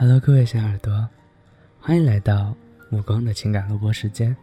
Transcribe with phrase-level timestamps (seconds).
[0.00, 1.08] Hello，各位小耳朵，
[1.80, 2.54] 欢迎来到
[2.88, 4.34] 目光的情感录播时间。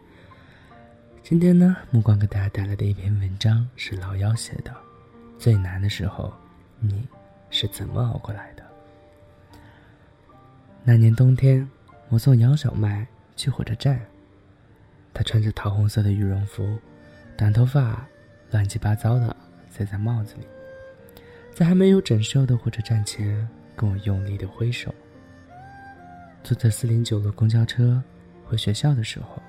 [1.22, 4.70] 今天呢，目光给大家带来的一篇文章是老妖写的。
[5.38, 6.30] 最难的时候，
[6.78, 7.08] 你
[7.48, 8.62] 是怎么熬过来的？
[10.84, 11.66] 那年冬天，
[12.10, 13.98] 我送杨小麦去火车站。
[15.14, 16.78] 她穿着桃红色的羽绒服，
[17.34, 18.06] 短头发
[18.50, 19.34] 乱七八糟的
[19.70, 20.46] 塞在帽子里，
[21.54, 24.94] 在还没有整修的火车站前，跟我用力的挥手。
[26.46, 28.00] 坐在四零九路公交车
[28.44, 29.42] 回学校的时候，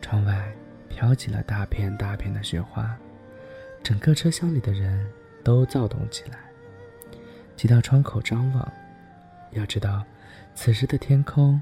[0.00, 0.50] 窗外
[0.88, 2.96] 飘起了大片大片的雪花，
[3.82, 5.06] 整个车厢里的人
[5.44, 6.38] 都躁动起来，
[7.54, 8.72] 挤到窗口张望。
[9.50, 10.02] 要知道，
[10.54, 11.60] 此时的天空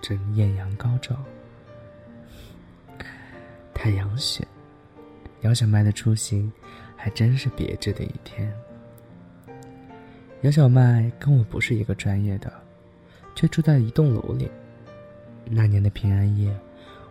[0.00, 1.16] 正艳阳高照，
[3.74, 4.46] 太阳雪，
[5.40, 6.52] 杨小麦的出行
[6.96, 8.54] 还真是别致的一天。
[10.42, 12.65] 杨小麦跟我不是一个专业的。
[13.36, 14.50] 却住在一栋楼里。
[15.44, 16.52] 那年的平安夜，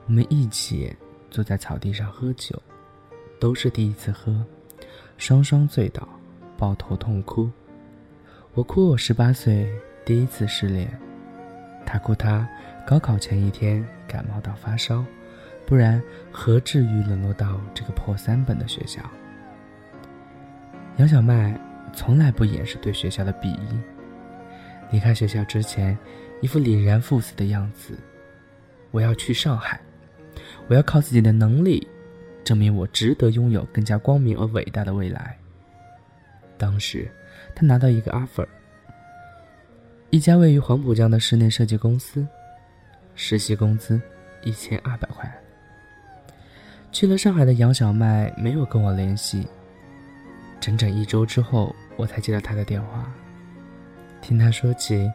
[0.07, 0.93] 我们一起
[1.31, 2.61] 坐在草地上喝酒，
[3.39, 4.43] 都是第一次喝，
[5.17, 6.05] 双双醉倒，
[6.57, 7.49] 抱头痛哭。
[8.53, 9.71] 我哭我十八岁
[10.03, 10.91] 第一次失恋，
[11.85, 12.45] 他哭他
[12.85, 15.05] 高考前一天感冒到发烧，
[15.65, 19.01] 不然何至于沦落到这个破三本的学校？
[20.97, 21.57] 杨小麦
[21.93, 23.94] 从来不掩饰对学校的鄙夷。
[24.91, 25.97] 离开学校之前，
[26.41, 27.97] 一副凛然赴死的样子。
[28.91, 29.79] 我要去上海，
[30.67, 31.85] 我要靠自己的能力，
[32.43, 35.37] 证明我值得拥有更加光明而伟大的未来。
[36.57, 37.11] 当时，
[37.53, 38.47] 他拿到一个 offer，
[40.11, 42.25] 一家位于黄浦江的室内设计公司，
[43.15, 43.99] 实习工资
[44.43, 45.29] 一千二百块。
[46.93, 49.45] 去了上海的杨小麦没有跟我联系，
[50.61, 53.11] 整整一周之后，我才接到他的电话。
[54.25, 55.07] 听他说起，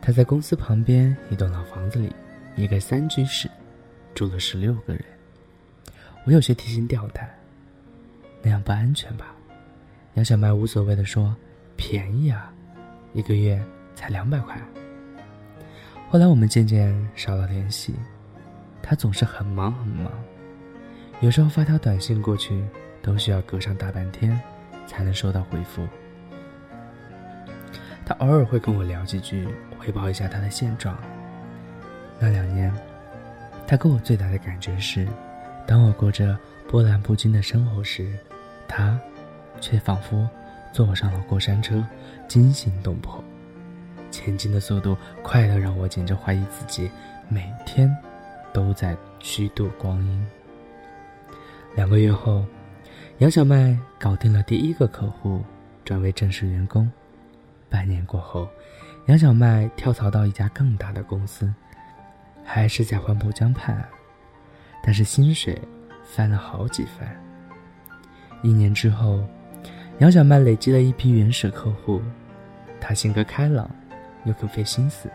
[0.00, 2.10] 他在公司旁边一栋老房子里，
[2.56, 3.50] 一个三居室，
[4.14, 5.04] 住了十六个人。
[6.24, 7.28] 我有些提心吊胆，
[8.40, 9.26] 那样不安全吧？
[10.14, 11.36] 杨小麦无所谓的说
[11.76, 12.50] ：“便宜啊，
[13.12, 13.62] 一个月
[13.94, 14.58] 才两百块。”
[16.08, 17.94] 后来我们渐渐少了联系，
[18.82, 20.10] 他总是很忙很忙，
[21.20, 22.64] 有时候发条短信过去，
[23.02, 24.40] 都需要隔上大半天
[24.86, 25.86] 才能收到回复。
[28.06, 30.96] 他偶尔会跟我聊几句，汇报一下他的现状。
[32.20, 32.72] 那两年，
[33.66, 35.08] 他给我最大的感觉是，
[35.66, 38.16] 当我过着波澜不惊的生活时，
[38.68, 38.96] 他
[39.60, 40.26] 却仿佛
[40.72, 41.84] 坐上了过山车，
[42.28, 43.22] 惊心动魄，
[44.12, 46.88] 前进的速度快得让我简直怀疑自己
[47.28, 47.92] 每天
[48.52, 50.26] 都在虚度光阴。
[51.74, 52.46] 两个月后，
[53.18, 55.42] 杨小麦搞定了第一个客户，
[55.84, 56.88] 转为正式员工。
[57.76, 58.48] 半年过后，
[59.04, 61.52] 杨小麦跳槽到一家更大的公司，
[62.42, 63.86] 还是在黄浦江畔，
[64.82, 65.60] 但是薪水
[66.02, 67.06] 翻了好几番。
[68.42, 69.22] 一年之后，
[69.98, 72.00] 杨小麦累积了一批原始客户，
[72.80, 73.70] 他性格开朗，
[74.24, 75.10] 又肯费心思，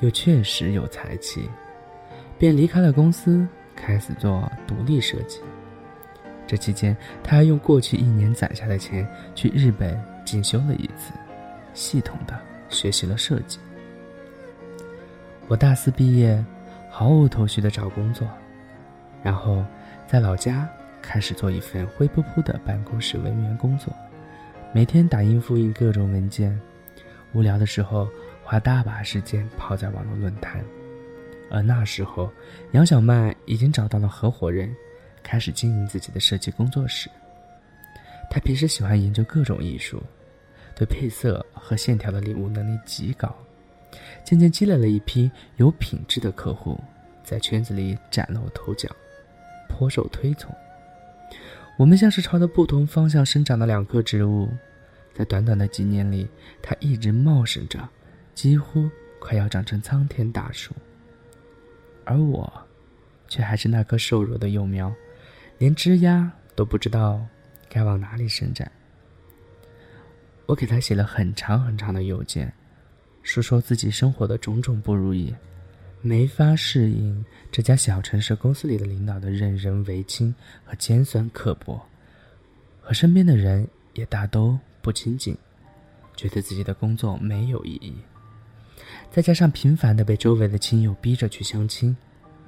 [0.00, 1.46] 又确实有才气，
[2.38, 5.40] 便离开了公司，开始做独立设计。
[6.46, 11.12] 这期间，他还用过去一年攒下的钱去日本进修了一次。
[11.74, 12.38] 系统的
[12.68, 13.58] 学习了设计。
[15.48, 16.42] 我大四毕业，
[16.90, 18.26] 毫无头绪的找工作，
[19.22, 19.64] 然后
[20.06, 20.68] 在老家
[21.02, 23.92] 开始做一份灰扑扑的办公室文员工作，
[24.72, 26.58] 每天打印复印各种文件，
[27.32, 28.08] 无聊的时候
[28.42, 30.64] 花大把时间泡在网络论坛。
[31.50, 32.32] 而那时候，
[32.70, 34.74] 杨小曼已经找到了合伙人，
[35.22, 37.10] 开始经营自己的设计工作室。
[38.30, 40.02] 他平时喜欢研究各种艺术。
[40.74, 43.34] 对配色和线条的领悟能力极高，
[44.24, 46.78] 渐渐积累了一批有品质的客户，
[47.24, 48.88] 在圈子里崭露头角，
[49.68, 50.54] 颇受推崇。
[51.78, 54.48] 我们像是朝着不同方向生长的两棵植物，
[55.14, 56.28] 在短短的几年里，
[56.60, 57.88] 它一直茂盛着，
[58.34, 58.88] 几乎
[59.18, 60.74] 快要长成苍天大树。
[62.04, 62.52] 而我，
[63.28, 64.92] 却还是那棵瘦弱的幼苗，
[65.58, 67.24] 连枝丫都不知道
[67.68, 68.70] 该往哪里伸展。
[70.52, 72.52] 我给他写了很长很长的邮件，
[73.22, 75.34] 述说自己生活的种种不如意，
[76.02, 81.80] 没法适应这家小城市公司里的领导的任人唯亲和尖酸刻薄，
[82.82, 85.34] 和身边的人也大都不亲近，
[86.16, 87.94] 觉得自己的工作没有意义，
[89.10, 91.96] 再加上频繁的被周围的亲友逼着去相亲，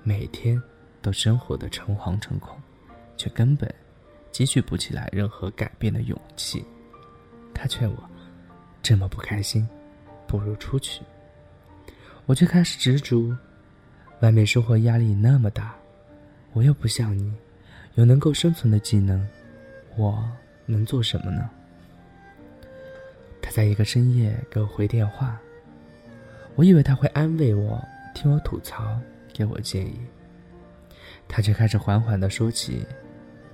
[0.03, 0.63] 每天
[1.01, 2.61] 都生活的诚惶诚恐，
[3.17, 3.75] 却根本
[4.31, 6.63] 积蓄不起来任何改变的勇气。
[7.55, 8.11] 他劝我
[8.83, 9.67] ：“这么不开心，
[10.27, 11.03] 不如出去。”
[12.27, 13.37] 我却开始执着。
[14.21, 15.75] 外面生活压力那么大，
[16.53, 17.33] 我又不像你，
[17.95, 19.27] 有能够生存的技能，
[19.97, 20.27] 我
[20.65, 21.51] 能做什么呢？
[23.43, 25.39] 他在一个深夜给我回电话，
[26.55, 27.83] 我以为他会安慰我，
[28.15, 28.99] 听我吐槽，
[29.33, 30.01] 给我建议。
[31.29, 32.87] 他却开始缓缓的说起，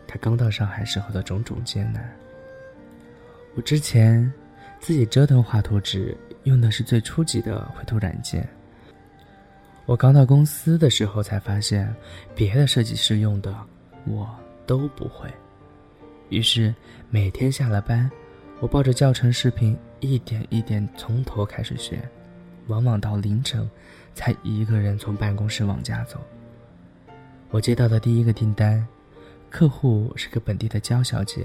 [0.06, 2.14] 他刚到上海时候的种种艰难。
[3.54, 4.32] 我之前
[4.78, 8.48] 自己折腾画图纸，用的是最初级的绘图软件。
[9.86, 11.92] 我刚到公司的时候才发现，
[12.34, 13.54] 别的设计师用的
[14.06, 14.28] 我
[14.66, 15.28] 都不会。
[16.28, 16.72] 于是
[17.10, 18.08] 每天下了班，
[18.60, 22.00] 我抱着教程视频，一点一点从头开始学，
[22.68, 23.68] 往往到凌晨
[24.14, 26.20] 才一个人从办公室往家走。
[27.50, 28.86] 我接到的第一个订单，
[29.50, 31.44] 客户是个本地的娇小姐，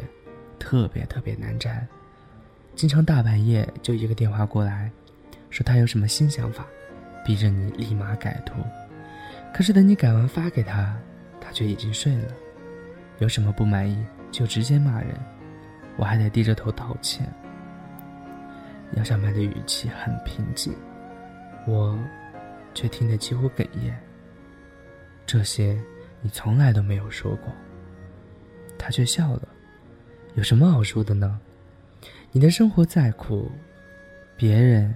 [0.60, 1.88] 特别特别难缠，
[2.76, 4.90] 经常大半夜就一个电话过来，
[5.50, 6.66] 说他有什么新想法。
[7.26, 8.54] 逼着你立马改图，
[9.52, 10.96] 可是等你改完发给他，
[11.42, 12.32] 他却已经睡了。
[13.18, 15.10] 有什么不满意就直接骂人，
[15.98, 17.28] 我还得低着头道歉。
[18.92, 20.72] 杨小曼的语气很平静，
[21.66, 21.98] 我
[22.76, 24.00] 却听得几乎哽咽。
[25.26, 25.76] 这些
[26.22, 27.52] 你从来都没有说过。
[28.78, 29.48] 他却笑了，
[30.36, 31.40] 有什么好说的呢？
[32.34, 33.50] 你的生活再苦，
[34.36, 34.94] 别人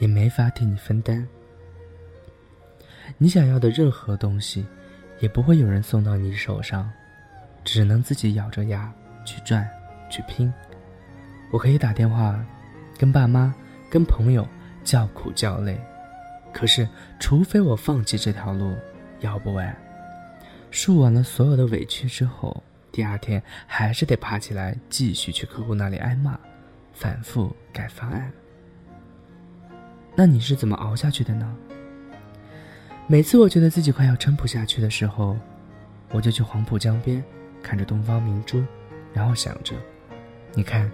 [0.00, 1.26] 也没法替你分担。
[3.16, 4.66] 你想要的任何东西，
[5.20, 6.90] 也不会有人送到你手上，
[7.64, 8.92] 只能自己咬着牙
[9.24, 9.68] 去赚、
[10.10, 10.52] 去拼。
[11.52, 12.44] 我可以打电话，
[12.98, 13.54] 跟爸妈、
[13.88, 14.44] 跟朋友
[14.82, 15.80] 叫苦叫累，
[16.52, 16.88] 可是
[17.20, 18.74] 除非我放弃这条路，
[19.20, 19.76] 要不然，
[20.72, 22.60] 受完了所有的委屈之后，
[22.92, 26.38] 第二天还是得爬起来继续去客户那里挨骂，
[26.92, 28.30] 反复改方案。
[30.14, 31.56] 那你是怎么熬下去的呢？
[33.06, 35.36] 每次我觉得自己快要撑不下去的时候，
[36.10, 37.22] 我就去黄浦江边，
[37.62, 38.62] 看着东方明珠，
[39.12, 39.74] 然后想着：
[40.52, 40.90] 你看，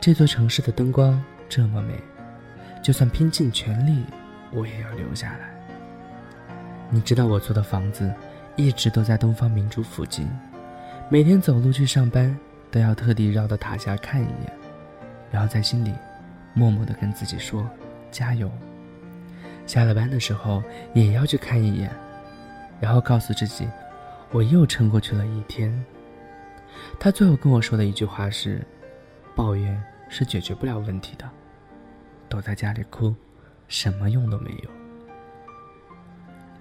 [0.00, 1.94] 这座城市的灯光这么美，
[2.82, 4.04] 就算拼尽全力，
[4.52, 5.50] 我也要留下来。
[6.88, 8.12] 你知道我租的房子
[8.54, 10.28] 一直都在东方明珠附近，
[11.12, 12.34] 每天走路去上班
[12.70, 14.52] 都要特地绕到塔下看一眼，
[15.30, 15.92] 然后在心里
[16.54, 17.68] 默默的跟自己说：
[18.10, 18.50] 加油。
[19.66, 20.62] 下了班的时候
[20.94, 21.94] 也要去看一眼，
[22.80, 23.68] 然后告诉自己，
[24.30, 25.84] 我又撑过去了一天。
[26.98, 28.66] 他最后跟我说的一句话是
[29.36, 29.78] ：“抱怨
[30.08, 31.28] 是解决不了问题的，
[32.26, 33.14] 躲在家里哭，
[33.68, 34.70] 什么用都没有。”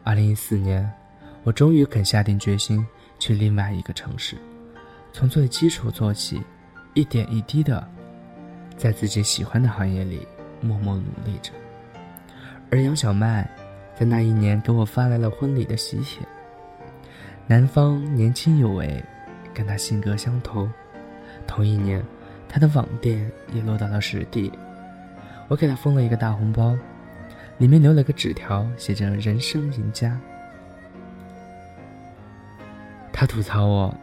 [0.04, 0.92] 二零一四年，
[1.44, 2.86] 我终于肯下定决心
[3.22, 4.36] 去另外一个城市，
[5.14, 6.42] 从最基础做起，
[6.96, 7.88] 一点一滴的，
[8.76, 10.28] 在自己喜欢的行业里
[10.60, 11.52] 默默努力着。
[12.72, 13.48] 而杨小麦，
[13.96, 16.28] 在那一年给我发来了婚礼的喜帖。
[17.46, 19.04] 男方年轻有为，
[19.54, 20.68] 跟他性格相投。
[21.46, 22.04] 同一年，
[22.50, 24.52] 他的网店也落到了实地。
[25.48, 26.76] 我给他封了一个大红包，
[27.60, 30.20] 里面留了个纸条，写着“人生赢家”。
[33.22, 33.96] 他吐槽我，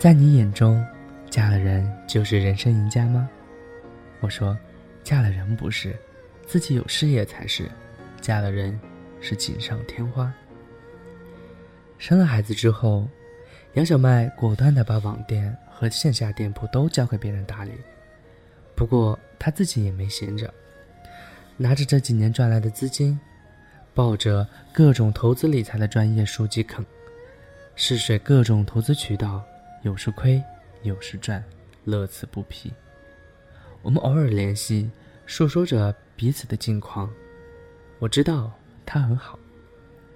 [0.00, 0.84] 在你眼中，
[1.30, 3.30] 嫁了人就是人生赢家吗？
[4.18, 4.58] 我说，
[5.04, 5.94] 嫁了人不是。
[6.44, 7.70] 自己有事业才是，
[8.20, 8.76] 嫁了人
[9.20, 10.34] 是锦上添花。
[11.98, 13.06] 生了孩子之后，
[13.74, 17.70] 杨小麦果断地把网店和线下店铺都交给别人打理。
[18.74, 20.52] 不过他自己也没闲着，
[21.56, 23.16] 拿着这几年赚来的资金，
[23.98, 26.86] 抱着各种投资理财的专业书籍啃，
[27.74, 29.44] 试水各种投资渠道，
[29.82, 30.40] 有时亏，
[30.84, 31.42] 有时赚，
[31.82, 32.72] 乐此不疲。
[33.82, 34.88] 我们偶尔联系，
[35.26, 35.92] 诉说着。
[36.14, 37.12] 彼此的近况，
[37.98, 38.52] 我知道
[38.86, 39.36] 他很好，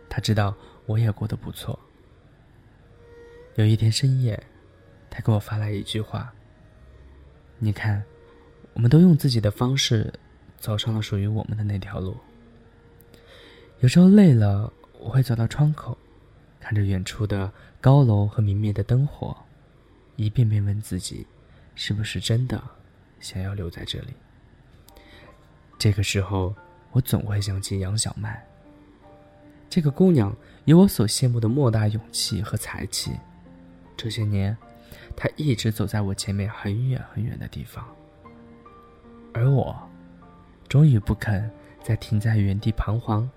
[0.09, 0.55] 他知道
[0.87, 1.77] 我也过得不错。
[3.57, 4.41] 有一天深夜，
[5.11, 6.33] 他给我发来一句话
[7.59, 8.01] ：“你看，
[8.75, 10.13] 我们都用自己的方式
[10.57, 12.17] 走上了属于我们的那条路。
[13.83, 15.99] 有时候累了，我会走到窗口，
[16.61, 19.37] 看着远处的高楼和明灭的灯火，
[20.15, 21.27] 一遍遍问自己，
[21.75, 22.63] 是不是真的
[23.19, 24.15] 想要留在这里。”
[25.81, 26.55] 这个时候，
[26.93, 28.41] 我总会想起杨小曼。
[29.69, 30.33] 这个姑娘
[30.65, 33.11] 有我所羡慕的莫大勇气和才气。
[33.97, 34.57] 这些年，
[35.17, 37.85] 她一直走在我前面很远很远的地方，
[39.35, 39.77] 而我，
[40.69, 41.51] 终于不肯
[41.83, 43.29] 再停在原地彷徨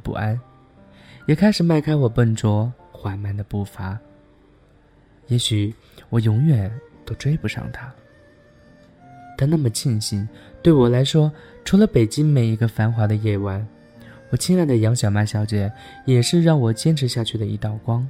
[0.00, 0.38] 不安，
[1.26, 3.98] 也开始迈开我笨拙缓慢的步伐。
[5.28, 5.72] 也许
[6.08, 6.70] 我永远
[7.04, 7.92] 都追不上他。
[9.38, 10.28] 但那么庆幸，
[10.62, 11.32] 对我来说，
[11.64, 13.66] 除了北京每一个繁华的夜晚，
[14.30, 15.72] 我亲爱的杨小曼小姐
[16.04, 18.06] 也是让我坚持下去的一道光。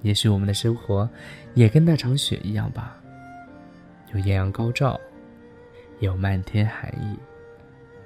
[0.00, 1.08] 也许我们的生活，
[1.54, 2.96] 也跟那场雪一样吧，
[4.14, 4.98] 有艳阳高照，
[6.00, 7.16] 有漫天寒意。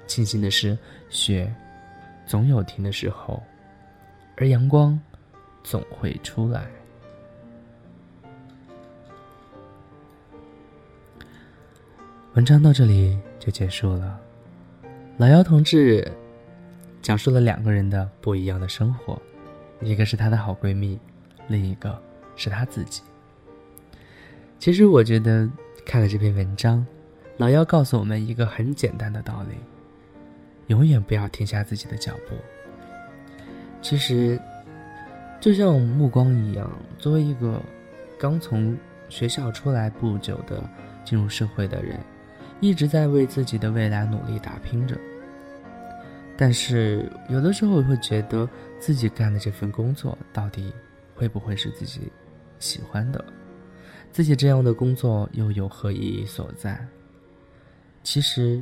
[0.05, 0.77] 庆幸的是，
[1.09, 1.51] 雪
[2.27, 3.41] 总有停的时候，
[4.35, 4.99] 而阳光
[5.63, 6.67] 总会出来。
[12.33, 14.19] 文章到这里就结束了。
[15.17, 16.07] 老姚同志
[17.01, 19.19] 讲述了两个人的不一样的生活，
[19.81, 20.99] 一个是她的好闺蜜，
[21.47, 21.99] 另一个
[22.35, 23.01] 是她自己。
[24.59, 25.49] 其实我觉得
[25.85, 26.85] 看了这篇文章，
[27.37, 29.55] 老姚告诉我们一个很简单的道理：
[30.67, 32.35] 永远不要停下自己的脚步。
[33.81, 34.39] 其实，
[35.41, 37.61] 就像目光一样，作为一个
[38.19, 38.77] 刚从
[39.09, 40.63] 学校出来不久的
[41.03, 41.99] 进入社会的人。
[42.59, 44.97] 一直在为自己的未来努力打拼着，
[46.35, 50.73] 但是有的时候会觉得自己干的这份工作到底
[51.13, 52.11] 会不会是自己
[52.57, 53.23] 喜欢的？
[54.11, 56.83] 自己这样的工作又有何意义所在？
[58.01, 58.59] 其实，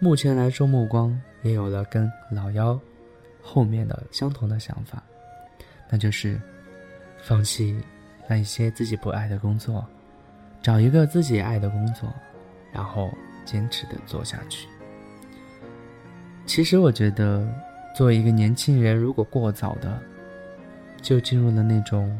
[0.00, 2.80] 目前来说，目光也有了跟老幺
[3.40, 5.02] 后面的相同的想法，
[5.88, 6.40] 那就是
[7.22, 7.78] 放弃
[8.26, 9.86] 那一些自己不爱的工作，
[10.60, 12.12] 找一个自己爱的工作。
[12.72, 13.12] 然后
[13.44, 14.68] 坚持的做下去。
[16.46, 17.44] 其实我觉得，
[17.96, 20.00] 作为一个年轻人，如果过早的
[21.02, 22.16] 就进入了那种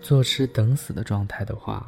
[0.00, 1.84] 坐吃等死的状态的话，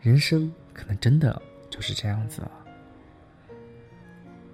[0.00, 1.38] 人生可能真的
[1.68, 2.50] 就是这样子了。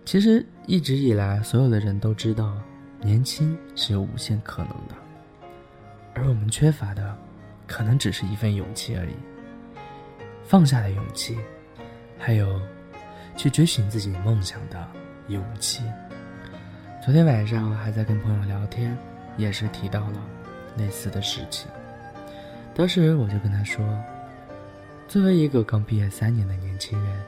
[0.04, 2.56] 其实一直以来，所有的人都知道，
[3.00, 4.94] 年轻是有无限可能的，
[6.14, 7.16] 而我们缺乏的，
[7.66, 9.14] 可能只是一份勇气而已。
[10.44, 11.38] 放下的勇气。
[12.16, 12.58] 还有，
[13.36, 14.88] 去追寻自己梦想的
[15.28, 15.82] 勇气。
[17.04, 18.96] 昨天晚上还在跟朋友聊天，
[19.36, 20.22] 也是提到了
[20.76, 21.68] 类似的事情。
[22.74, 23.86] 当时我就跟他说，
[25.06, 27.20] 作为一个刚毕业三年的年轻人，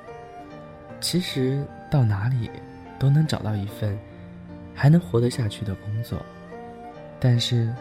[0.99, 1.63] 其实
[1.97, 2.51] 到哪里
[2.99, 3.99] 都能找到一份
[4.75, 6.21] 还能活得下去的工作。
[7.19, 7.73] 但是，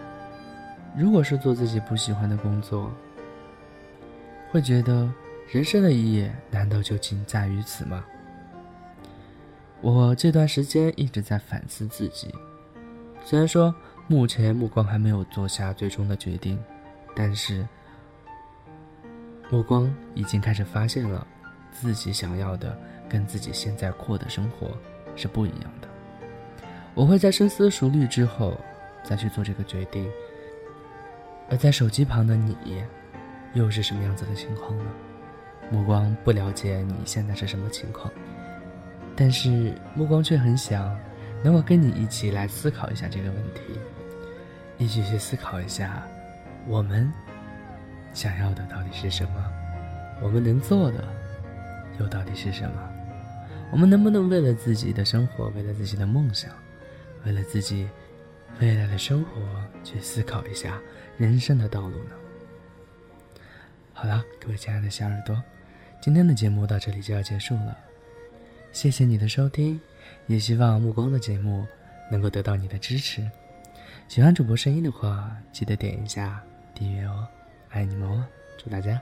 [0.95, 2.89] 如果是做自己不喜欢的工作，
[4.51, 5.11] 会觉得。
[5.51, 8.03] 人生的意义难道就仅在于此吗？
[9.79, 12.33] 我这段时间一直在反思自己，
[13.23, 13.73] 虽然说
[14.07, 16.57] 目前目光还没有做下最终的决定，
[17.15, 17.63] 但是
[19.51, 21.25] 目光已经开始发现了
[21.71, 22.75] 自己想要的
[23.09, 24.71] 跟自己现在过的生活
[25.15, 25.87] 是不一样的。
[26.93, 28.59] 我会在深思熟虑之后
[29.03, 30.09] 再去做这个决定。
[31.49, 32.55] 而在手机旁的你，
[33.53, 34.85] 又是什么样子的情况呢？
[35.71, 38.11] 目光不了解你现在是什么情况，
[39.15, 40.95] 但是目光却很想
[41.43, 43.61] 能够跟你一起来思考一下这个问题，
[44.77, 46.03] 一起去思考一下，
[46.67, 47.11] 我们
[48.13, 49.43] 想要的到底是什么，
[50.21, 51.03] 我们能做的
[51.99, 52.89] 又到底是什么，
[53.71, 56.51] 我们能不能为了自己的生活，为了自己的梦想，
[57.25, 57.89] 为了自己
[58.61, 59.41] 未来的生活
[59.83, 60.79] 去思考一下
[61.17, 62.11] 人生的道路呢？
[63.91, 65.41] 好了，各位亲爱的小耳朵。
[65.99, 67.77] 今天的节目到这里就要结束了，
[68.71, 69.79] 谢谢你的收听，
[70.27, 71.65] 也希望目光的节目
[72.11, 73.29] 能够得到你的支持。
[74.07, 76.41] 喜欢主播声音的话，记得点一下
[76.73, 77.27] 订阅哦，
[77.69, 78.23] 爱你们哦！
[78.57, 79.01] 祝大家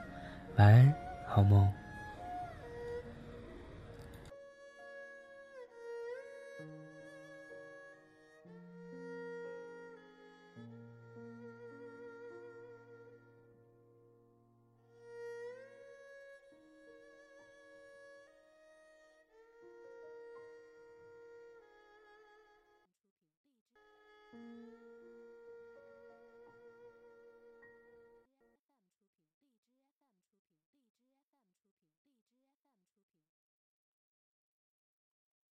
[0.56, 0.94] 晚安，
[1.26, 1.83] 好梦。